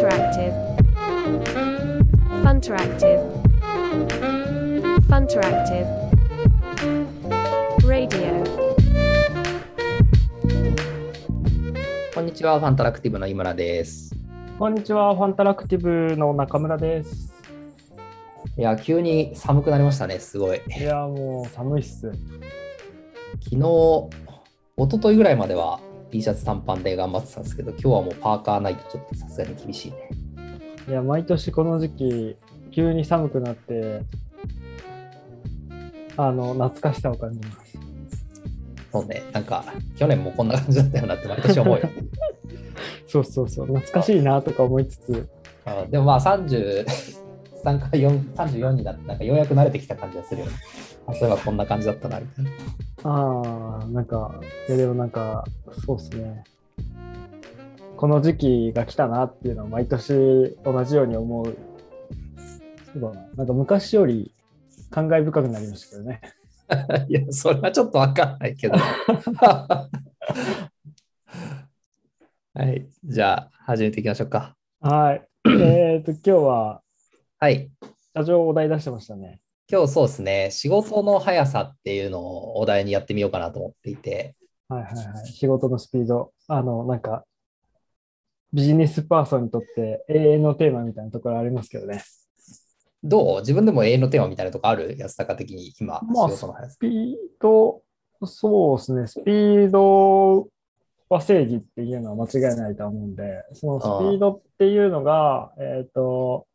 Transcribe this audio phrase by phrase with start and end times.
[0.00, 0.54] Funteractive.
[2.42, 3.20] Funteractive.
[5.10, 5.86] Funteractive.
[7.86, 8.42] Radio.
[12.14, 14.16] こんにちは、ファンタラクティブの井村です。
[14.58, 17.34] こんにちは、ファンタラクティブの中村です。
[18.56, 20.62] いや、急に寒くなりましたね、すごい。
[20.66, 22.10] いや、もう寒いっす。
[23.42, 24.08] 昨日、一
[24.92, 25.78] 昨日ぐらいまでは
[26.10, 29.96] T シャツ短パンで頑張ってたんですけど、今日はもうパーカーないとちょっとさすがに厳しいね。
[30.88, 32.36] いや、毎年この時期、
[32.72, 34.02] 急に寒くなって、
[36.16, 37.78] あの、懐かしさを感じます。
[38.92, 39.64] そうね、なんか、
[39.96, 41.88] 去年もこんな感じだったよなって毎年思うよ。
[43.06, 45.28] そうそうそう、懐かしいなとか思いつつ、
[45.64, 46.20] あでもまあ
[47.64, 50.52] 33から4 34になって、なんかようやく慣れてきた感じがするよね。
[51.06, 52.50] あそういえばこんな感じだったな、みたいな。
[53.04, 55.44] ああ、なんか、いやでもなんか、
[55.84, 56.44] そうっすね。
[57.96, 61.56] この時期が来たなっていうのは毎年同じように思う。
[62.92, 63.28] そうだな。
[63.36, 64.32] なんか昔より
[64.90, 66.20] 感慨深くなりましたけどね。
[67.08, 68.76] いや、それはちょっとわかんないけど。
[72.54, 74.56] はい、じゃあ始めていきましょうか。
[74.80, 75.26] はい。
[75.46, 76.82] えっと、今日は、
[77.42, 77.70] はい。
[78.14, 79.40] 社長お題出してましたね。
[79.66, 84.36] 今日そうですね、仕事の速さっていうのをお題にやってみようかなと思っていて、
[84.68, 85.26] はいはいはい。
[85.26, 86.34] 仕事のスピード。
[86.48, 87.24] あの、なんか、
[88.52, 92.02] ビジネスパーソンにとって永遠のテーマみたいなところありますけどね。
[93.02, 93.40] どう？
[93.40, 94.96] 自分でも永遠のテーマみたいなとこある？
[94.98, 96.78] 安高的に今、まあ仕事の速さス。
[96.78, 97.82] ピード、
[98.26, 99.06] そうですね。
[99.06, 100.46] スピード
[101.08, 106.46] は正義っていうのは間違いないと思うんで、そのスピードっていうのが、えっ、と、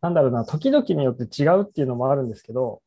[0.00, 2.82] なんだろうな、時々によって違うっていうのもあるんですけど、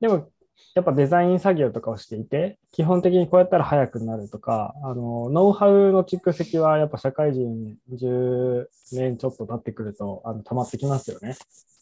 [0.00, 0.30] でも、
[0.74, 11.36] やっぱデザイン作業とかをしていて、基本的にこうやったら速くなるとか、あの、ノウハウの蓄積はやっぱ社会人10年ちょっと経ってくると、あの、溜まってきますよね。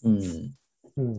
[0.05, 0.21] うん。
[0.97, 1.19] うん。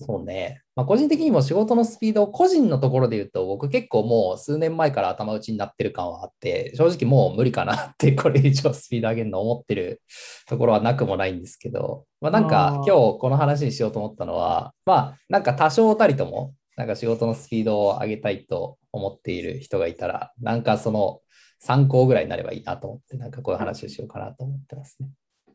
[0.00, 0.62] そうね。
[0.76, 10.00] まあ、個人的にも仕事のスピード、個人のところで言うと、僕結構もう数年前から頭打ちになってる感はあって、正直もう無理かなって、これ以上スピード上げるの思ってる
[10.46, 21.22] ところはなくもないんですけど、まあ、なんか今日この話にしようと思ったのは、まあなんか多少たりとも、なんか仕事のスピードを上げたいと思っている人がいたら、なんかその
[21.58, 25.08] 参考ぐらいになればいいなと思って、なんかこういう話をしようかなと思ってますね。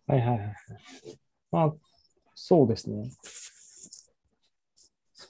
[0.06, 0.56] はいはいはいはい。
[1.50, 1.74] まあ、
[2.36, 3.10] そうですね。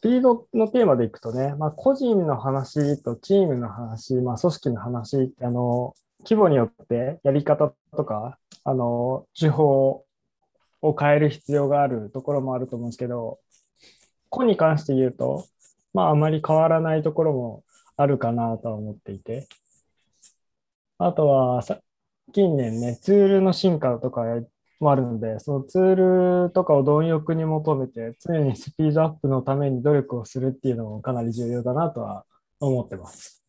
[0.04, 5.94] スピードのテーマでいくとね、まあ、個人の話とチームの話、まあ、組織の話、あの、
[6.26, 10.04] 規模によってやり方とか、あの、手法
[10.82, 13.40] を変える必要があるところもあると思うんですけど、
[14.28, 15.46] 個に関して言うと、
[15.94, 17.64] まあ、あまり変わらないところも
[17.96, 19.48] あるかなとは思っていて、
[20.98, 21.64] あとは、
[22.34, 24.24] 近年ね、ツールの進化とか
[24.84, 32.26] もあるので、そのツールとかを貪欲に求めて、常にスピードアップのために努力をするっていうのもかなり重要だなとは
[32.60, 33.44] 思ってます。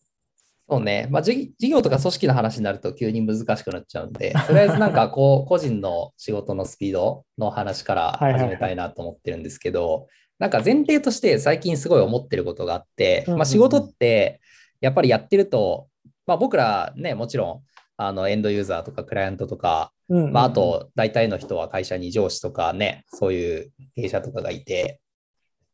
[0.67, 8.49] そうね、まあ、事事業とか組織の話になると急に難しくなっちゃうんで、とりあえずなんかこう、 個人の仕事のスピードの話からはいはいはい。
[8.49, 10.07] 始めたいなと思ってるんですけど、
[10.39, 14.41] なんか前提として最近すごい思ってることがあって、まあ、仕事って
[14.81, 15.89] やっぱりやってると、
[16.27, 25.01] まあ、僕らね、もちろんあのエンドユーザーとかクライアントとか、うんまあ、あ、と大体の人は会社に上司とかね、そういう経営者とかがいて、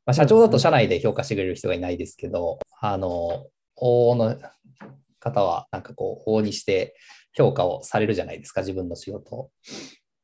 [0.07, 3.47] まあ、社長だと社内で評価してくれる人がいないですけど、あの、
[3.81, 4.41] 往々の
[5.19, 6.95] 方はなんかこう、往々にして
[7.33, 9.51] 評価をされるじゃないですか、自分の仕事を。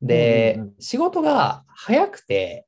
[0.02, 2.66] で、うんうんうん仕事が早くて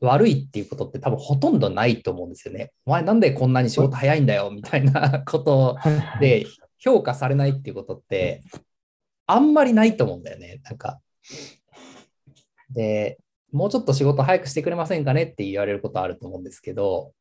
[0.00, 2.70] 悪いっていうことって多分ほとんどないと思うんですよね。
[2.86, 5.76] お前なんでこんなに仕事早いんだよみたいなこと
[6.20, 6.46] で
[6.78, 8.42] 評価されないっていうことって
[9.26, 10.60] あんまりないと思うんだよね。
[10.64, 11.00] なんか。
[12.70, 13.18] で、
[13.52, 17.12] もうちょっと仕事早くしてくれませんかねって言われることあると思うんですけど、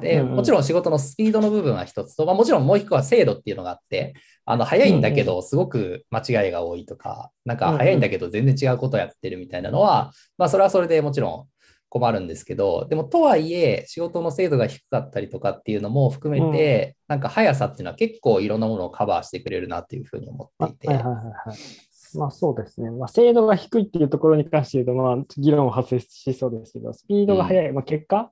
[0.00, 4.14] で、もちろん仕事のスピードの部分は一つと、まあ、もちろんもう一個は精度っていうのがあって、
[4.44, 11.51] あの、早いんだけど、すごく間違いが多いとか、なんか早いんだけど全然違うことをやってるみたいなのは、まあ、それはそれでもちろん
[11.92, 22.16] 困るんですけど、でもとはいえ、仕事の精度が低かったりとかっていうのも含めて、なんか速さっていうのは結構いろんなものをカバーしてくれるなっていうふうに思あっていてはいはい、はいはい。
[22.16, 22.90] まあそうですね。
[22.90, 28.30] まあ精度が低いっていうところに関して言うと、まあ議論を発生しそうですけど、スピードが速い、まあ結果、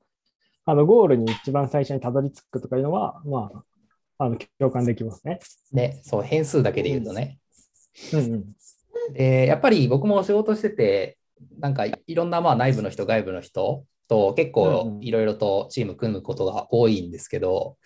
[0.64, 3.50] あのゴールに一番最初にたどり着くとかいうのは、ま
[4.18, 5.38] あ、あの共感できますね。
[5.70, 7.38] ね、そう、変数だけで言うとね。
[8.14, 8.44] うんうん。
[9.12, 11.18] で、やっぱり僕も仕事してて、
[11.58, 17.76] なんかいろんなまあ内部の人、外部の人と結構いろいろとチーム組むことが多いんですけど、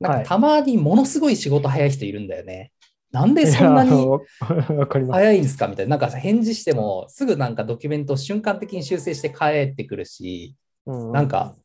[0.00, 2.72] なんはいかたまにものすごい仕事早い人いるんだよね。
[3.12, 4.06] なんでそんなに。
[5.10, 5.68] 早いんですか？
[5.68, 5.96] みたいな。
[5.96, 10.54] なんか返事しても、すぐなんかドキュメントを瞬間的に修正して帰ってくるし、
[10.86, 11.56] うなんか、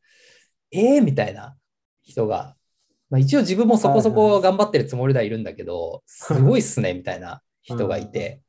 [0.71, 1.57] えーみたいな
[2.03, 2.55] 人が、
[3.09, 8.41] まあ、一応自分もそこそこ頑張ってるつもりではいるんだけど、すごいっすね、みたいな人がいて。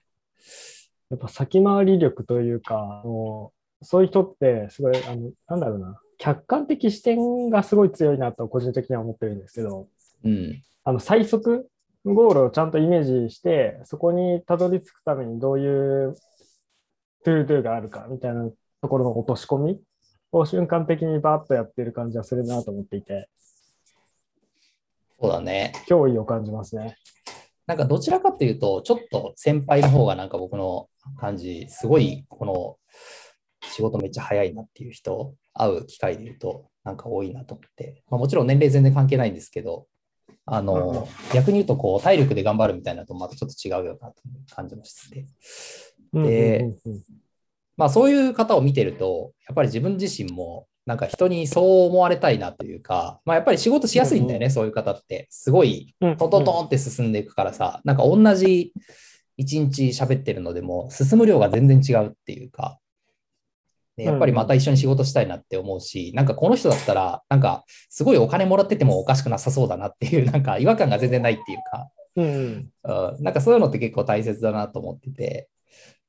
[1.13, 9.89] やっぱ先回り力というか、あのそういう人って、すごい、あの、なんだろうな、客観的視点がすごい強いなと個人的には思ってるんですけど、
[10.25, 10.63] うん。
[10.85, 11.69] あの、最速
[12.07, 16.15] ゴールをちゃんとイメージして、そこにたどり着くためにどういう
[17.25, 18.49] To Do があるかみたいな
[18.81, 19.81] ところの落とし込み
[20.33, 23.29] を瞬間的にバーッとやってる感じはするなと思っていて、
[25.21, 25.73] そうだね。
[25.89, 26.97] 脅威を感じますね。
[27.67, 30.89] なんかどちらかというと、ちょっと先輩の方がなんか僕の
[31.19, 32.77] 感じ、すごいこの
[33.71, 39.87] 仕事めっちゃ早いなっていう人、会う機会で言うと、なんか多いなと思って、まあ、もちろん年齢全然関係ないんですけど、
[40.45, 45.17] あうんうんの、逆に言うと、こう、体力で頑張るみたいなのとまたちょっと違うよなという感じもして。
[45.17, 45.27] て、
[46.13, 47.03] でうんうんうんうん。
[47.77, 55.29] まあそういう方を見てると、やっぱり自分自身も、なんか人にそう思われたいなというか、まあやっぱり仕事しやすいんだよね、うんそういう方って。
[55.31, 56.17] すごいうん。
[56.17, 58.73] トントントンって進んでいくからさ、なんか同じ
[59.43, 62.79] 一日喋ってるのでも進む量が全然違うっていうか、
[63.97, 72.71] でやっぱりまた一緒に仕事したいなって思うし、なんかこの人だったら、なんかすごいお金もらっててもおかしくなさそうだなっていう、なんか違和感が全然ないっていうか、うんうん。
[72.85, 73.23] うん。
[73.23, 75.49] なんかそういうのって結構大切だなと思ってて、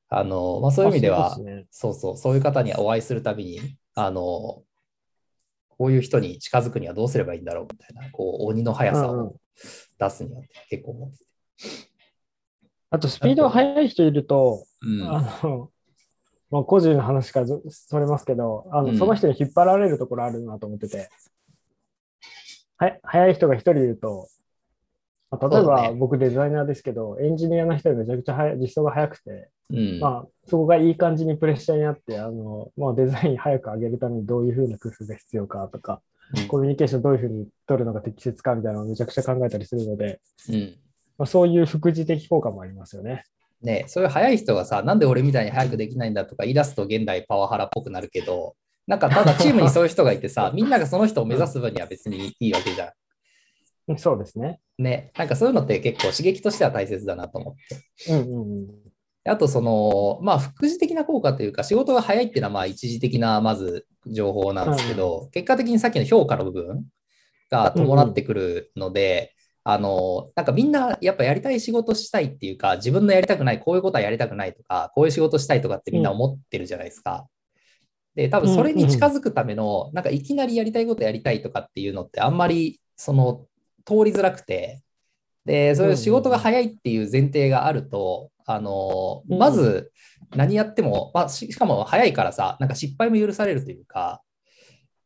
[0.09, 1.65] あの、まあそういう意味では、あそうね。
[1.71, 3.59] そうそう、そういう方にお会いするたびに、
[3.95, 4.63] あの、
[5.69, 9.27] こういう人に近づくにはどうすればいいんだろうみたいな、こう、鬼の速さうんうん。
[9.27, 9.35] を
[9.99, 11.25] 出すには結構思ってて。
[12.93, 15.01] あと、スピードが速い人いると、うん。
[15.01, 15.71] あの、
[16.51, 21.09] まあ、個人の話からずそれますけど、あの、うんその人に引っ張られるところあるなと思ってて、
[22.77, 24.27] は速い人が一人いると、
[25.31, 29.99] まあ例えば僕デザイナーですけど、エンジニアの人めちゃくちゃ実装が速くて、うん。
[29.99, 36.01] まあ、そこがいい感じにプレッシャーになって、あの、まあ、デザイン早く上げるためにどういうふうな工夫が必要かとか、
[36.35, 40.19] うんコミュニケーションどういうふうに取るのが適切かみたいなのをめちゃくちゃ考えたりするので、
[40.49, 40.77] うん。
[41.17, 43.23] まあ、そういう副次的効果もありますよね。
[43.61, 48.55] ねそういう速い人がさ、なんで俺みたいに速くできないんだとか言い出すと現代パワハラっぽくなるけど、
[48.87, 52.91] なんかただチームにそういう人がいてさ、 みんながその人を目指す分には別にいいわけじゃ
[53.87, 54.59] うんそうですね。
[54.81, 54.85] ん。
[54.85, 58.11] ね、なんかそういうのって結構刺激としては大切だなと思って。
[58.11, 58.67] うんうんうん。
[59.25, 66.85] あと、その、まあ、副次的な効果というか、仕事が早いっていうのは、まあ、一時的な、まず、情報なんですけど、結果的にさっきの評価の部分
[67.49, 69.33] が伴ってくるので、
[69.65, 77.27] あの、なんかみんな、やっぱやりたい仕事したいっていうか、自分のやりたくない、こういうことはやりたくないとか、こういう仕事したいとかってみんな思ってるじゃないですか。
[78.15, 83.45] で、多分それに近づくための、なんかいきなりやりたいことやりたいとかっていうのって、あんまり、その、
[83.85, 84.81] 通りづらくて、
[85.45, 89.37] で、そういう仕事が早いっていう前提があると、あの、うん。
[89.37, 89.91] まず
[90.35, 94.21] 何やっても、まあ、ししかも早いからさ、なんか失敗も許されるというか、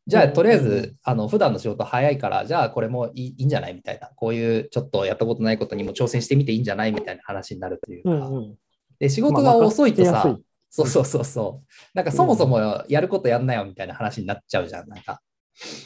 [0.08, 3.74] じゃあ、うんとりあえうんず、あの、普段の仕事早いから、じゃあ、これもいいいいんじゃない？
[3.74, 6.92] みたいな、こういうちょっとやったことないことにも挑戦してみていいんじゃない？
[6.92, 8.58] みたいな話になるというか、うんうん。
[8.98, 10.38] で、仕事が遅いとさ、
[10.70, 15.20] そうそうそうそう、なんかそもそもやることやんなよみたいな話になっちゃうじゃん、なんか。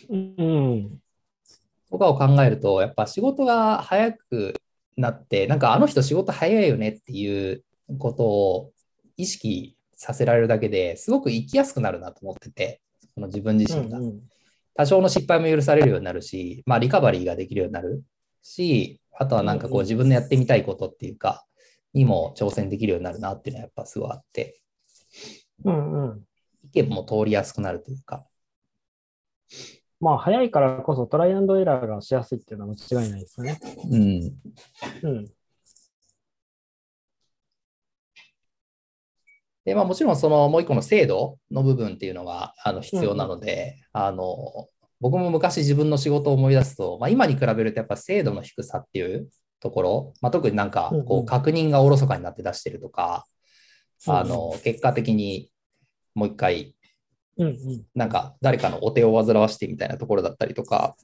[0.08, 0.98] うん。
[1.90, 4.54] とかを考えると、やっぱ仕事が早く
[4.96, 7.64] なって、なんかあの人仕事早いよねっていう
[7.98, 8.70] ことを
[9.16, 12.80] 意識させられるだけですごく生きやすくなるなと思ってて、
[13.14, 13.98] その自分自身が。
[13.98, 14.20] うんうん
[14.74, 18.02] 多少の失敗も許されるようになるし、まあリカバリーができるようになる
[18.42, 21.44] し、あとはなんかこう自分のやってみたいことっていうか、
[21.92, 24.62] にも挑戦できるようになるなっていうのはやっぱすごいあって、
[25.64, 26.22] うんうん。
[26.64, 28.26] 意見も通りやすくなるというか、
[30.00, 33.60] まあ、早いからこそトライアンドエラーがしやすいっていうのは間違いないですよね。
[33.90, 34.32] うん。
[35.02, 35.32] うん。
[39.64, 44.68] で、まあもちろんそのもう一個の制度の部分っていうのがあの必要なので、あの、
[45.00, 49.28] 僕も昔自分の仕事を思い出すと、まあ今に比べるとやっぱ精度の低さっていう
[49.60, 51.04] ところ、まあ特になんかうんうん。
[51.04, 53.24] こう確認がおろそかになって出してるとか、
[54.06, 55.50] うんうんあの、結果的に
[56.14, 56.74] もう一回
[57.38, 57.84] うんうん。
[57.94, 60.96] なんか誰かのお手を煩わしてみたいなところだったりとか、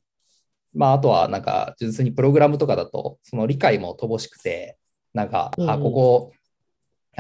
[0.74, 4.78] まああとはなんか純粋にプログラムとかだと、その理解も乏しくて、
[5.14, 5.82] なんか、あ、うんうん。
[5.82, 6.32] ここ、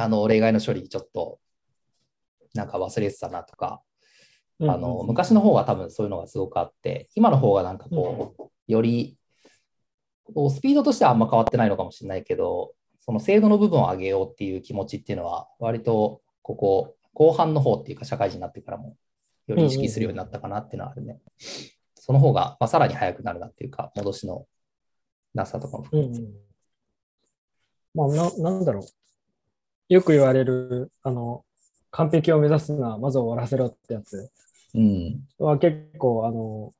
[0.00, 1.40] あの、例外の処理ちょっと、
[2.54, 3.82] なんか忘れてたなとか、
[4.60, 9.16] あの、昔の方が多分そういうのがすごくあって、今の方がなんかこう、より、
[10.50, 18.96] スピードとしてはあんま変わってないのかもしれないけど、その精度の部分を上げようっていう気持ちっていうのは、割とここ、後半の方っていうか、社会人になってからも、
[19.48, 21.18] より意識するようになったかなっていうのはあるね。
[21.94, 24.46] その方が、まあ、さらに速くなるなっていうか、戻しの
[25.34, 26.20] なさとかも含めて。
[26.20, 26.32] うんうん
[27.94, 28.82] まあ、ななんだろう。
[29.88, 31.44] よく言われる、あの、
[31.90, 34.30] 完璧を目指すのはまず終わらせろってやつ
[34.74, 35.26] うん。
[35.38, 36.74] は結構、あの、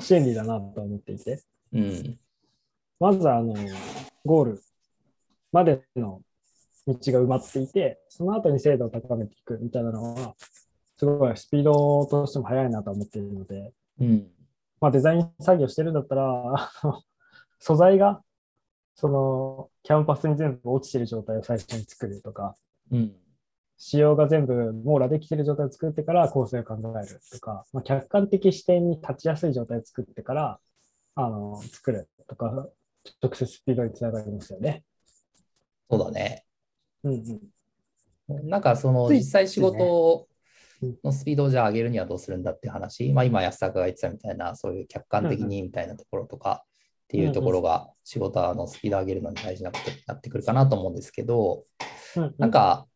[0.00, 1.42] 真理だなと思っていて。
[1.72, 2.18] うん。
[2.98, 3.54] まずあの、
[4.24, 4.62] ゴール
[5.52, 6.22] までの
[6.86, 10.34] 道が埋まっていて、その後に精度を高めていくみたいなのは、
[10.96, 14.26] すごいスピードとしても速いなと思っているので、うん。
[14.80, 16.70] まあ、デザイン作業してるんだったら、
[17.58, 18.22] 素材が、
[18.94, 22.56] その、キャンパスに全部落ちてる状態を最初に作るとか、
[22.90, 23.12] うん。
[23.78, 30.58] 仕様が全部網羅できてる状態を作ってから構成を考えるとか、まあ、客観的視点に立ちやすい状態を作ってから、
[31.14, 32.66] あの、作るとか、
[33.22, 34.82] 直接スピードにつながりますよね。
[35.88, 36.44] そうだね。
[37.04, 37.40] うん
[38.28, 38.48] うん。
[38.48, 40.26] なんかその実際仕事
[40.82, 46.64] うんのスピードをじゃあ上げるにはどうするんだっていう話、まあ今安坂が言ってたみたいな、そういう客観的にみたいなところとか
[47.06, 51.64] っていうところが仕事のスピードを上げるのに大事なことになってくるかなと思うんですけど、
[52.16, 52.86] うんなんか、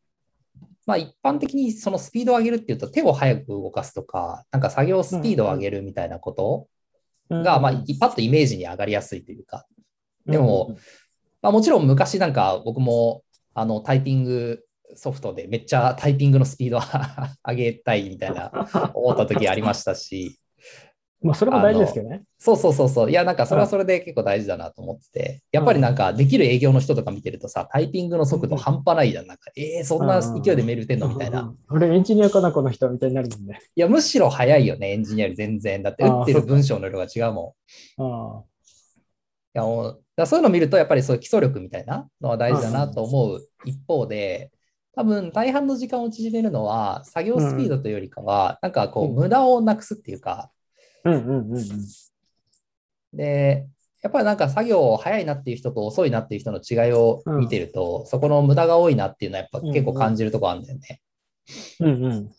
[0.87, 6.69] まあ一般的にそのスピードを上げるっていうと手を早く動かすとか、なんか作業スピードを上げるみたいなこと
[7.31, 9.67] が、まあパッとイメージに上がりやすいというか、
[10.27, 10.77] でも、
[11.43, 13.23] まあ、もちろん昔なんか僕も
[13.55, 14.65] あのタイピング
[14.95, 16.81] ソフトでめっちゃタイピングのスピードを
[17.47, 18.51] 上げたいみたいな
[18.95, 20.40] 思った時ありましたし、
[21.23, 22.23] まあ、それも大事ですけどね。
[22.39, 29.27] そうそうそうそう、いやなんかそれはそれで結構大事だなと思ってて、やっぱりなんかできる営業の人とか見てるとさ、タイピングの速度半端ないじゃん。
[29.27, 31.55] なんか、えー、そんな勢いでメール打てんのみたいな。。
[31.69, 33.61] 俺エンジニアかな、この人みたいになるもんね。
[33.75, 35.83] いや、むしろ早いよね、エンジニアより全然。
[35.83, 37.55] だって打ってる文章の量が違うも
[37.99, 38.03] ん。
[38.03, 38.45] あ
[39.53, 44.53] いやもうだそういうのを見ると、やっぱりそういう基礎力みたいなのは大事だなと思う一方で、
[44.95, 50.51] 多分大半の時間を縮めるのは、作業スピードというよりかは、なんかこう、うん無駄をなくすっていうか、あ。
[51.05, 51.67] うんうんうんうん。
[53.13, 53.67] で、
[54.03, 61.01] やっぱりなんか作業早いなっていう人と遅いなっていう人の違いを見てると、そこの無駄が多いなっていうのはやっぱ結構感じるところあるんだよね。
[61.81, 62.31] うんうん。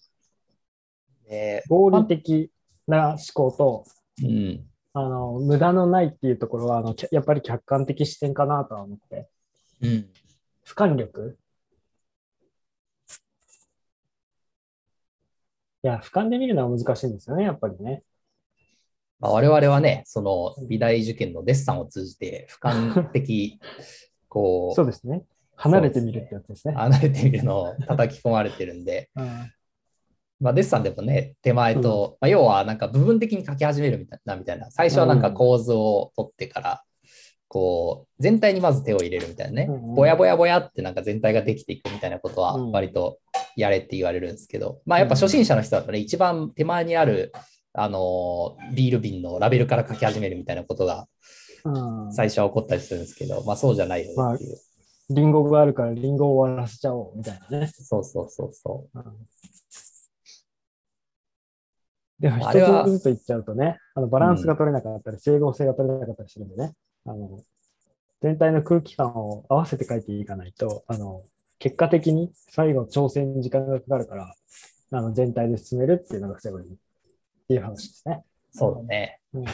[1.27, 2.51] で合理的
[2.87, 3.85] な思考と、
[4.23, 9.29] うん、あの、無駄のないっていうところは、あの、やっぱり客観的視点かなとは思って。
[9.81, 9.89] うん、
[10.65, 11.37] 俯瞰力？
[15.83, 18.03] いや、俯瞰で見るのは難しいんですよね、やっぱりね。
[19.21, 23.59] まあ、我々はね、その美大受験のデッサンを通じて俯瞰的、
[24.27, 25.23] こそうですね。
[25.55, 26.73] 離れてみるってやつですね。
[26.73, 29.51] 離れてみるのを叩き込まれてるんで、 うん。
[30.39, 34.71] まあ、デッサンでもね、手前と、まあ、要はなんか部分的に書き始めるみたいな、みたいな。
[34.71, 36.83] 最初はなんか構図を取ってから、
[37.47, 39.69] こう、全体にまず手を入れるみたいなね。
[39.95, 42.71] ぼやぼやぼやってなんか全体ができていくみたいなことはうん。
[42.71, 43.19] 割と
[43.55, 47.33] やれって言われるんですけど、まあやっぱ初心者の人だとね、一番手前にある、
[47.73, 51.07] あのー、ビール瓶のラベルから書き始めるみたいなことが
[51.63, 54.57] うん最初は起こったりするんですけど、まあそうじゃないよねっていう。
[55.09, 57.67] リンゴがあるからリンゴを終わらせちゃおうみたいなね。
[57.67, 58.99] そうそうそうそう。
[62.19, 66.73] でもあれは一つずつ言っちゃうとね、あのバランスが取れなかったり、整合性が取れなかったりするんでね、
[67.05, 67.39] あの
[68.21, 71.23] 全体の空気感を合わせて書いていかないと、あの
[71.59, 74.33] 結果的に最後調整に時間がかかるから、
[74.91, 76.67] あの全体で進めるっていうのがセオリー
[77.51, 78.23] っていう話ですね。
[78.51, 79.19] そうだね。
[79.33, 79.45] うん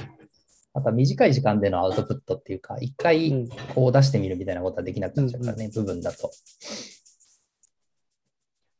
[0.73, 6.29] あとは短い時間でのアウトプットっていうか、一う回んこう出してみるみたいなことはできなくなっちゃうからね、部分だと。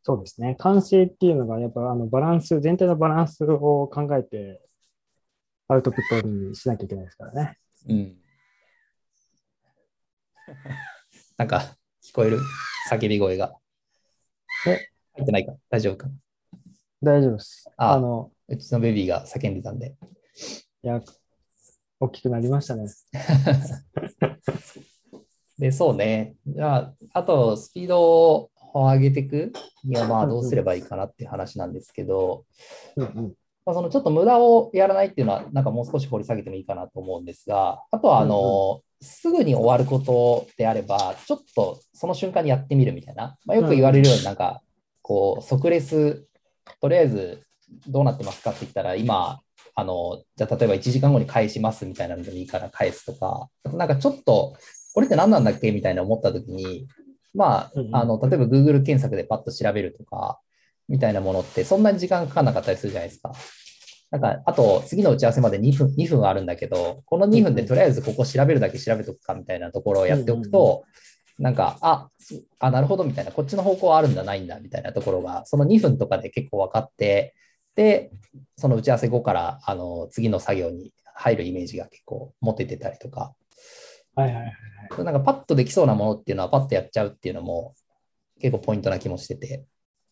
[0.03, 0.55] そうですね。
[0.59, 4.61] 完成っていうのが、やっぱあのバランス、全体のバランスを考えて、
[5.67, 7.57] アウトプットにしなきゃいけないですからね。
[7.89, 8.15] うん。
[11.35, 12.39] なんか、聞こえる？
[12.91, 13.55] 叫び声が。
[14.67, 14.87] え？
[15.15, 15.55] 入ってないか？
[15.71, 16.07] 大丈夫か？
[17.01, 17.67] 大丈夫です。
[17.75, 19.95] ああの、うちのベビーが叫んでたんで。
[20.83, 21.01] いや、
[21.99, 22.87] 大きくなりましたね。
[25.59, 26.35] で、そうね。
[26.45, 29.51] じゃあ、あと、スピードを上げていく
[29.83, 32.45] には、まあ、どうすればいいかなっていう話なんですけど、
[32.95, 33.33] うんうん。
[33.65, 44.61] まあ、そのちょっと無駄をやらないっていうのは、なんかもう少し掘り下げてもいいかなと思うんですが、あとは、あの、すぐに終わることであれば、ちょっとその瞬間にやってみるみたいな、まあ、よく言われるように、なんか、
[45.01, 46.27] こう、即レス、
[46.79, 47.46] とりあえず
[47.87, 49.39] どうなってますかって言ったら、今、
[49.75, 54.55] あの、じゃあ例えば1時間後に返しますみたいなのでもいいから返すとか、なんかちょっと、
[54.93, 55.71] これって何なんだっけ？
[55.71, 56.87] みたいな思った時に、
[57.35, 60.39] まあ、あの、例えば Google 検索でパッと調べるとか、
[60.87, 63.33] みたいなものって、そんなに時間かかんなかったりするじゃないですか。
[64.09, 70.85] なんか、あと、次の打ち合わせまで2分、2分あるんだけど、この2分でとりあえずここ調べるだけ調べとくかみたいなところをやっておくと、
[71.37, 77.35] なんか、あ、すあ、なるほどみたいな、こっちの方向あるんだ、ないんだみたいなところが、その2分とかで結構分かって、
[77.77, 78.11] で、
[78.57, 83.35] その打ち合わせ後から、あの、次の作業に入るイメージが結構持ててたりとか、
[84.15, 84.41] はいはいは
[85.01, 85.03] い。
[85.05, 87.75] なんかパッとできそうなものっていうのはパッとやっちゃうっていうのも
[88.41, 89.63] 結構ポイントな気もしてて。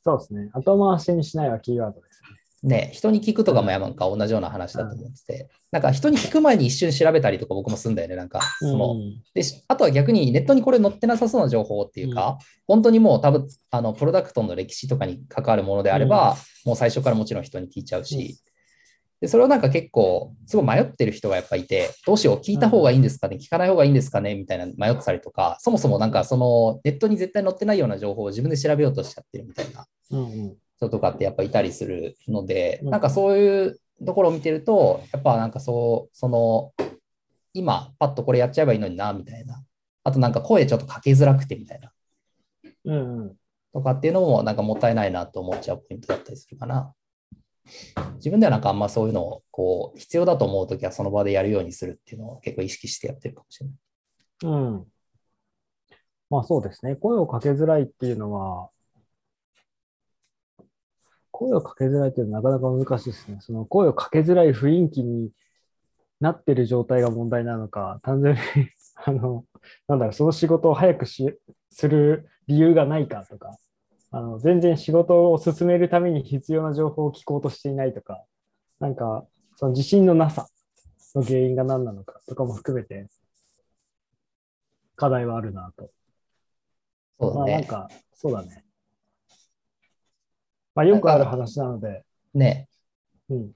[0.03, 0.51] そうですね。
[0.53, 2.29] 後回しにしないはキーワードですね。
[2.65, 18.39] ね、人に聞くとかもやなんか同じような話だと思ってて、なんか人に聞く前に一瞬調べたりとか僕もするんだよね、なんか、その、うんで、しあとは逆にネットにこれ載ってなさそうな情報っていうか、本当にもう多分、あの、プロダクトの歴史とかに関わるものであれば、もう最初からもちろん人に聞いちゃうし、
[19.21, 29.85] で、それをなんか結構、すごい迷ってる人がやっぱいて、どうしよう、聞いた方がいいんですかね、聞かない方がいいんですかね、みたいな迷ってたりとか、そもそもなんかそのネットに絶対載ってないような情報を自分で調べようとしちゃってるみたいな。
[30.11, 30.55] うんうん
[30.87, 36.73] 人とかってやっぱいたりするので、うんなんかそういうところを見てると、やっぱなんかそう、その、
[37.53, 39.63] 今、パッとこれやっちゃえばいいのにな、みたいな。
[40.03, 41.91] あとなんか声ちょっとかけづらくてみたいな。
[42.85, 43.35] うんうん
[43.75, 46.93] とかっていうのもなんかもったいないなと思っちゃうポイントだったりするかな。
[48.15, 53.75] 自分ではなんかあんまそういうのをこう必要だと思うときはその場でやるようにするっていうのを結構意識してやってるかもしれない。
[54.43, 54.85] うん。
[56.29, 56.95] まあそうですね。
[56.95, 58.69] 声をかけづらいっていうのは、
[61.35, 63.39] 声をかけづらいっていうのはなかなか難しいですね。
[63.41, 65.31] その声をかけづらい雰囲気に
[66.21, 68.39] なってる状態が問題なのか、単純に
[69.03, 69.43] あの、
[69.89, 71.37] なんだろう、その仕事を早くし
[71.69, 73.57] する理由がないかとか、
[74.11, 78.23] あの全然仕事を進めるために必要な情報を聞こうとしていないとか、
[78.79, 79.25] なんか、
[79.57, 80.47] その自信のなさ
[81.15, 83.07] の原因が何なのかとかも含めて、
[84.95, 85.91] 課題はあるなと。
[87.19, 87.51] そうだね。
[87.51, 88.64] まあなんか、そうだね。
[90.75, 92.03] まあよくある話なので、
[92.33, 92.67] ね。
[93.29, 93.51] うん。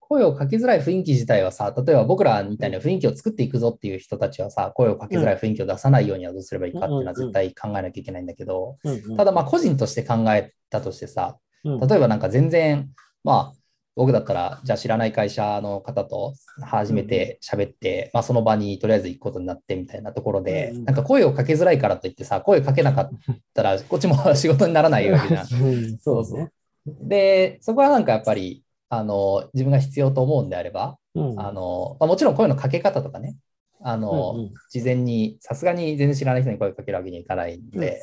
[0.00, 8.76] 声をかけづらい雰囲気自体はさ、例えば僕らみたいな雰囲気を作っていくぞっていう人たちはさ、声をかけづらい雰囲気を出さないようにはどうすればいいかっていうのは絶対考えなきゃいけないんだけど、
[9.16, 11.80] ただまあ個人として考えたとしてさ、うん。
[11.80, 12.90] 例えばなんか全然、
[13.22, 13.63] まあ
[13.96, 23.10] 僕だったら、じゃあ知らない会社の方と初めて喋って、まあその場にとりあえず行くことになってみたいなところで、うんなんか声をかけづらいからといってさ、声かけなかっ
[23.54, 25.62] たら、 こっちも仕事にならないわけじゃん。
[25.62, 25.98] うん。
[25.98, 26.50] そう
[26.86, 31.40] でそこはなんかやっぱり、あの、自分が必要と思うんであれば、うん。
[31.40, 33.36] あの、まあ、もちろん声のかけ方とかね、
[33.80, 34.54] あの、うんうん。
[34.70, 38.02] 事前に、さすがに全然知らない人に声かけるわけにはいかないんで、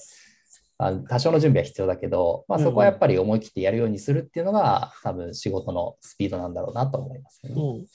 [0.84, 7.62] あの多少の準備は必要だけど、まあ、そこはやっぱり思い切ってやるようにするっていうのが、多分仕事のスピードなんだろうなと思いますよね。
[7.62, 7.84] う。
[7.84, 7.86] ん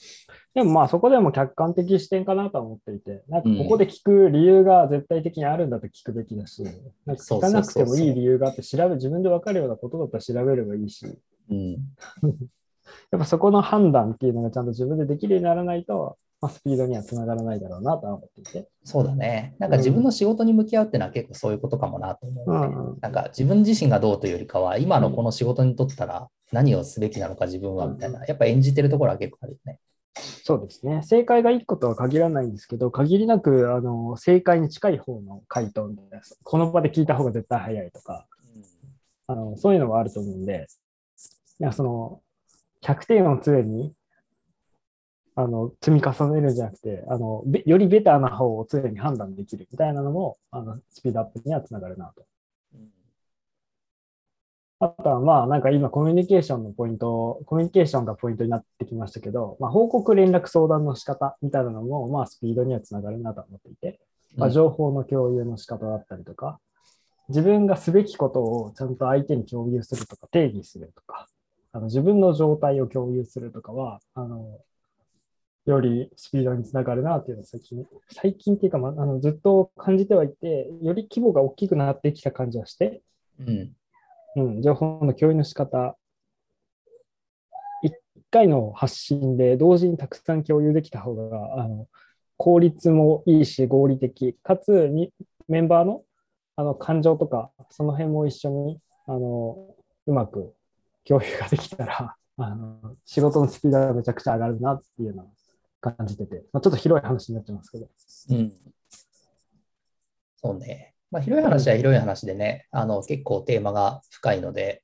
[0.55, 6.63] でもまあそこでも客観的視点かなとは思っていて、なんかここで聞く理由が絶対的にあるんだと聞くべきだし、
[7.05, 11.05] なんか聞かなくてもいい理由があって調べ、自分で分かるようなことだったら調べればいいし、
[11.51, 11.71] うん。
[13.11, 18.67] やっぱそこの判断っていうのがちゃんと自分でできるようにならないと、まあ、スピードにはつながらないだろうなとは思っていて。
[18.83, 19.55] そうだね。
[19.57, 29.79] なんか自分の仕事に向き合うっていうのは結構そういうことかもなと思うので、うんうんなんか自分自身がどうというよりかは、今のこの仕事にとったら何をすべきなのか自分はみたいな、やっぱ演じてるところは結構あるよね。
[30.43, 31.01] そうですね。
[31.03, 36.39] 正解が1個とは限らないんですけど、限りなくあの正解に近い方の回答です。
[36.43, 38.25] この場で聞いた方が絶対早いとか、
[39.27, 40.67] あのそういうのはあると思うんで、
[41.59, 42.21] いやその
[42.81, 43.93] 100点を常に
[45.39, 52.25] あの積み重ねるんじゃなくてあのべ、よりベターな方を常に判断できるみたいなのもあのスピードアップにはつながるなと。
[54.79, 63.99] あとはまあなんか今コミュニケーションのポイント、コミュニケーションがポイントになってきましたけど、まあ、報告連絡相談の仕方みたいなのもまあスピードにはつながるなと思っていて、
[64.35, 66.59] まあ、情報の共有の仕方だったりとか、
[67.29, 71.27] 自分がすべきことをちゃんと相手に共有するとか定義するとか、
[71.73, 74.59] あの自分の状態を共有するとかは、あの
[75.71, 83.01] よりスピードにつながるなっていうのを最近、最近っていうか、まあ、あのずっと感じてはいて、より規模が大きくなってきた感じはして、
[83.39, 83.71] うん。
[84.37, 85.97] うん、情報の共有の仕方、
[87.81, 87.93] 一
[88.31, 91.87] 回の発信で同時にたくさん共有できた方が、あの
[92.37, 95.11] 効率もいいし、合理的、かつに
[95.47, 96.03] メンバーの
[96.55, 99.75] あの感情とか、その辺も一緒にあの
[100.05, 100.53] うまく
[101.05, 105.29] 共有ができたら、あの仕事のスピードがめちゃくちゃ上がるなっていうのは
[105.81, 107.87] 感じてて、まあ、ちょっと広い話になっちゃいますけど。
[108.29, 108.51] うん。
[110.37, 110.93] そうね。
[111.09, 114.83] まあ、広い話は広い話でね、あの、結構テーマが深いので、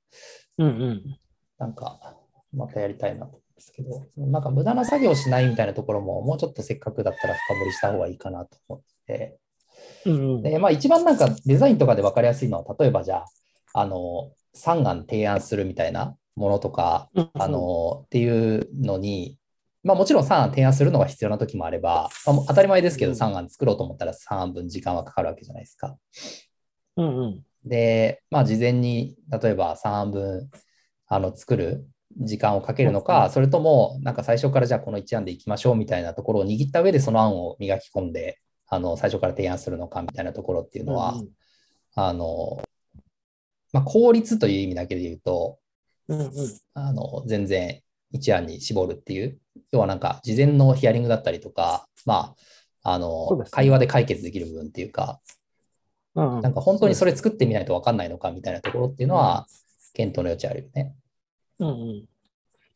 [0.57, 1.19] うんうん。
[1.57, 2.15] なんか、
[2.53, 9.39] またやりたいなと思うんですけど、なんか無駄な作業をしないみたいなところも、もうちょっとせっかくだったら深掘りした方がいいかなと思って
[10.05, 13.17] うんうんて、で、まあ一番なんかデザインとかで分かりやすいのは、例えばじゃ
[13.73, 19.37] あ、あの、3案提案するみたいなものとか、うんあの、っていうのに、
[19.83, 23.17] まあもちろん3案提案するのが必要な時もあれば、まあ、当たり前ですけどうん。
[23.17, 25.97] 3案作ろうと思ったら3案分時間はかかるわけじゃないですか。
[26.97, 27.43] うんうん。
[27.65, 30.49] で、まあ事前に例えば3案分
[31.07, 31.85] あの作る
[32.17, 41.29] 時間をかけるのか、それともなんか最初からじゃあこの1案でいきましょうみたいなところを握った上でその案を磨き込んで、あの最初から提案するのかみたいなところっていうのは、うんうん。
[41.95, 42.61] あの、
[43.71, 45.59] まあ、効率という意味だけで言うと、
[46.07, 46.31] うんうん。
[46.73, 47.81] あの全然
[48.13, 49.37] 一案に絞るっていう、
[49.71, 52.35] 要はなんか事前のヒアリングだったりとか、ま
[52.83, 53.45] あ、あのね。
[53.51, 55.19] 会話で解決できる部分っていうか、
[56.15, 56.41] うんうん。
[56.41, 59.47] なんか本当にそれ作ってみないと分かんないのかみたいなところっていうのは、
[59.93, 60.93] 検討の余地あるよね。
[61.59, 62.05] うんうん。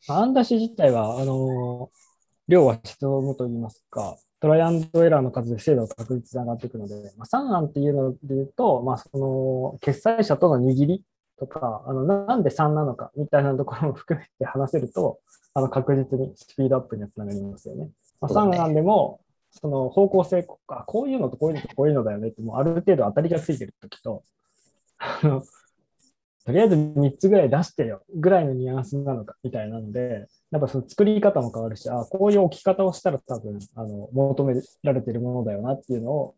[0.08, 2.08] アンダシ自体は、あのー
[2.48, 11.02] 量は質を生むといいますか、トライアンドエラーの数で精度が確実に上がっていくので、まあ、3案っていうので言うと、まあ、その決済者との握り
[11.38, 15.20] とか、あのななんで3なのかみたいなところも含めて話せると、
[15.54, 17.88] あの確実にスピードアップにはつながりますよね。
[18.20, 19.20] まあ、そうだね3案でも、
[19.50, 24.22] その方向性あ、こういうのとこういうのとこういうのだよねって、もうある程度当たりがついてるときと、
[24.98, 25.42] あの
[26.48, 36.34] とりあえず3つぐらい出してよぐらいのニュアンスなのかみたいなので、やっぱその作り方も変わるし、あこういう置き方をしたら多分あの求められているものだよなっていうのを、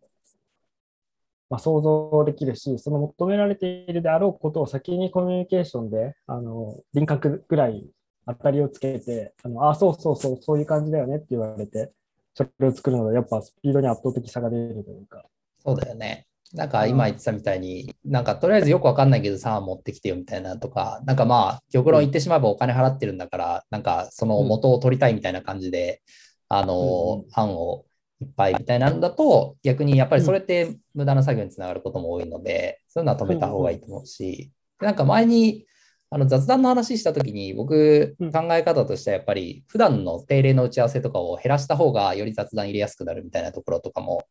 [1.50, 7.90] まあ、想像できるし、その求められているであろうことを先にコミュニケーションであの輪郭ぐらい
[8.26, 11.92] 当たりをつけて、あのあ、そうそうそう、そういう感じだよねって言われて、
[12.34, 15.24] それを作るので、やっぱスピードに圧倒的差が出るというか。
[15.58, 16.26] そうだよね。
[16.52, 26.02] なんか今言ってたみたいに、なんかとりあえずよくわかんないけどさ、持ってきてよみたいなとか、なんかまあ、極論言ってしまえばお金払ってるんだから、なんかその元を取りたいみたいな感じで、
[26.48, 27.84] あのん、案を
[28.20, 35.66] いっぱいみたいなんだと、逆にやっぱりそれって無駄な作業につながることも多いので、そういうのは止めた方がいいと思うし、でなんか前に、
[36.12, 38.32] あの雑談の話したときに、僕、うん。
[38.32, 44.24] 考え方としてはやっぱり、普段の定例の打ち合わせとかを減らした方が、より雑談入れやすくなるみたいなところとかも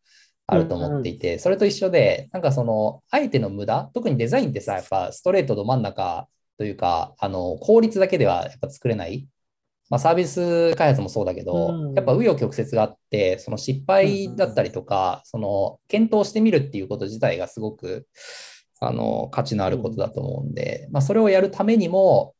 [0.46, 9.26] あると思っていて、それと一緒で、なんかその、あえての無駄、特にデザインってさ、やっぱストレートど真ん中というか、あの効率だけではやっぱ作れない。
[9.90, 11.94] まあ、サービス開発もそうだけど、うん。
[11.96, 18.08] やっぱ紆余曲折があって、その失敗だったりとか、その検討してみるっていうこと自体がすごく
[18.80, 22.36] あの価値のあることだと思うんで、まあ、それをやるためにも、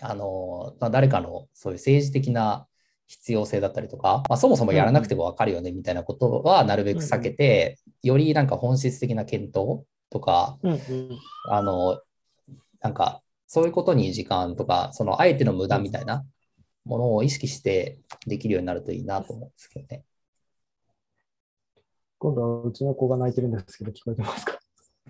[0.00, 2.66] あのまあ、誰かのそういう政治的な
[3.06, 10.80] 必要性だったりとか、まあ、そもそもやらなくても分かるよねみたいなことはなるべく避けて、よりなんか本質的な検討とか、うんうん。
[11.50, 12.00] あの、
[12.80, 16.24] なんか、そういうことに時間とか、その、あえての無駄みたいな
[16.84, 20.04] ものを意識してできるようになるといいなと思うんですけどね。
[22.18, 24.58] 今度はうちの子が泣いてるんですけど、聞こえてますか？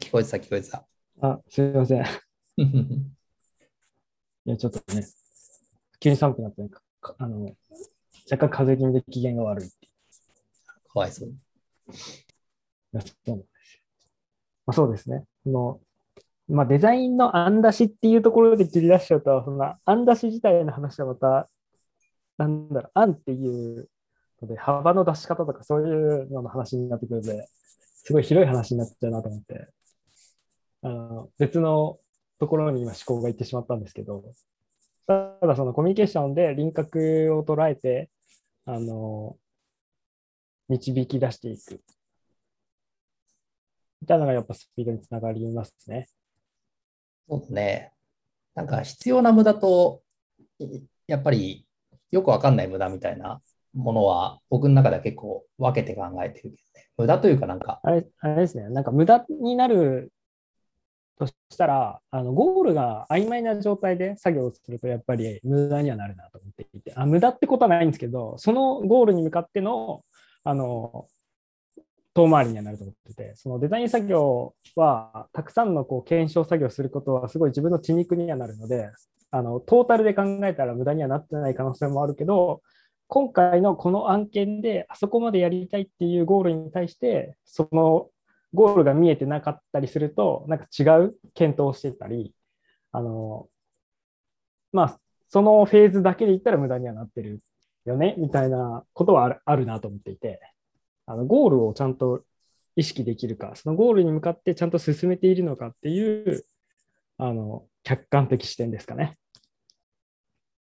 [0.01, 0.87] 聞こえてた、聞こえてた。
[1.21, 2.05] あ、すみません。
[4.47, 5.07] いや、ちょっとね、
[6.01, 6.63] 急に寒くなって、
[7.19, 7.57] あの、
[8.31, 9.71] 若干風邪気味で機嫌が悪い
[10.89, 11.29] かわいそう。
[11.29, 11.33] い
[12.93, 13.81] やそうなんですよ
[14.67, 15.25] まあ、そうですね。
[15.43, 15.81] その
[16.47, 21.49] まあ、デザインの案出しっていうところで切り出しちゃうと、そんな案出し自体の話はまた、
[22.39, 23.89] なんだろう、案っていう
[24.43, 25.91] ので、幅の出し方とかそうい
[26.25, 27.49] うのの話になってくるので、
[28.05, 29.69] すごい広い話になっちゃうなと思って、
[30.83, 31.99] あの別の
[32.39, 34.25] ところに今思考がいってしまったんですけど、
[35.07, 38.11] ただそのコミュニケーションで輪郭を捉えて、
[38.67, 39.37] あの、
[40.69, 41.83] 導き出していく。
[44.01, 46.09] みたいなのがやっぱスピードにつながりますね。
[47.29, 47.93] そうだね。
[48.55, 50.03] なんか必要な無駄と、
[51.07, 51.64] やっぱり
[52.15, 53.41] よくわかんない無駄みたいな
[53.75, 56.89] ものは、僕の中では結構分けて考えてるけどね。
[56.97, 60.13] 無駄というかなんか、あれあれですね、なんか無駄になる
[61.19, 70.05] としたら、あのゴールが曖昧な状態で作業をすると、やっぱり無駄にはなるなと思っていて、あ無駄ってことはないんですけど、そのゴールに向かっての
[70.45, 71.07] あの
[72.15, 78.91] 遠回りにはなると思ってて、そのデザイン作業は、たくさんのこう検証作業することは、すごい自分の血肉にはなるので、
[79.35, 82.63] あのトータルで考えたら無駄にはなってない可能性もあるけど、
[83.09, 88.11] 今回のこの案件であそこまでやりたいっていうゴールに対して、その
[88.53, 92.33] ゴールが見えてなかったりすると、なんか違う検討をしてたり、
[92.93, 93.49] あの、
[94.73, 97.41] まあ、そのフェーズだけで言ったら無駄にはなってる
[97.87, 100.39] よね、みたいなことはあるあるなと思っていて、
[101.07, 102.23] あのゴールをちゃんと
[102.77, 106.45] 意識できるか、そのゴールに向かってちゃんと進めているのかっていう、
[107.19, 109.17] あの、客観的視点ですかね。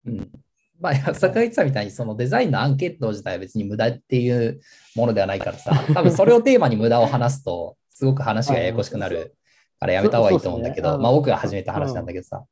[0.06, 0.32] うん。
[0.80, 4.62] まあ、安坂が言ってたみたいに、そのデザインのアンケート自体は別に無駄っていう
[4.96, 9.36] ものではないからさ、 多分それをテーマに無駄を話すと、すごく話がややこしくなる
[9.80, 12.46] からやめた方がいいと思うんだけど、まあ僕が始めた話なんだけどさ。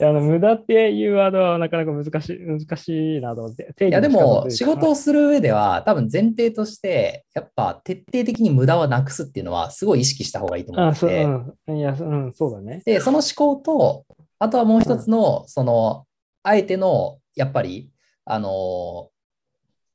[0.00, 3.84] いやあの無駄っていうワードはなかなか難しい難しいなと思って。
[3.84, 12.82] いいやでも仕事をする上では多分前提としてやっぱ徹底的に無駄はなくすっていうのはすごい意識した方がいいと思ってて、うん、いや、うん、そうだね。
[12.84, 14.06] でその思考と
[14.38, 16.06] あとはもう一つのその
[16.42, 17.90] あえてのやっぱり
[18.24, 19.10] あの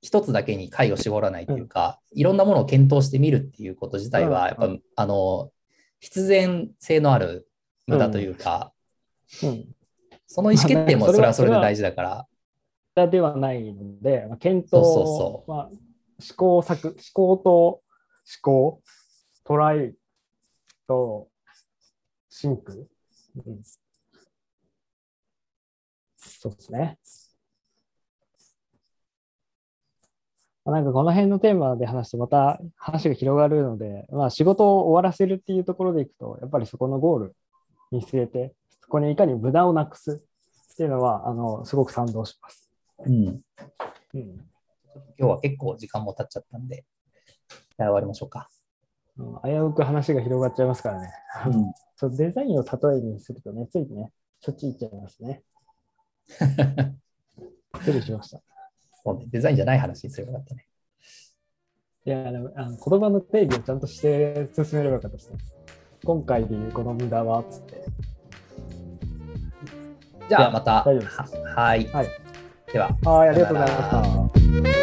[0.03, 5.49] 一つだけに回を絞らないというか、いろんなものを検討してみるっていうこと自体は、やっぱ、うんあの、
[6.01, 7.47] 必然性のある
[7.87, 8.72] 無駄というか、
[9.43, 9.75] うん。
[10.27, 12.27] その意思決定もそれはそれで大事だから、
[12.95, 15.69] だではないので、まあ、検討そうそうそまあ、
[16.19, 17.81] 試行錯思考と思
[18.41, 18.81] 考、
[19.43, 19.93] トライ
[20.87, 21.27] と
[22.29, 22.87] シンク。
[23.45, 23.61] うん、
[26.17, 26.97] そうですね。
[30.65, 37.35] まあなんかこの辺のテーマで話すとまた話が広がるので、まあ、仕事を終わらせるっていうところでいくと、やっぱりそこのゴール
[37.91, 40.21] 見据えて、そこにいかに無駄をなくす
[40.73, 42.69] っていうのは、あのすごく賛同します。
[43.05, 43.41] うん、うん
[45.17, 46.83] 今日は結構時間も経っちゃったんで、
[47.49, 48.49] じゃあ終わりましょうか。
[49.17, 51.09] うん危うく話が広がっちゃいますからね。
[51.47, 55.43] うん そうデザインを例えにするとね、ついね、そっち行っちゃいますね。
[57.79, 58.41] 失礼しました。
[59.05, 60.67] そうねデザインじゃない話にすればよかったね。
[62.05, 65.37] いや、でもあの言葉の定義をちゃんとして進めればよかったですね。
[66.03, 67.85] 今回でいうこの無駄は、つって。
[70.29, 70.83] じゃあまた。
[70.85, 71.87] 大丈夫ですははい。
[71.87, 72.07] はい。
[72.71, 72.89] では。
[73.03, 74.82] はい、ありがとうございました。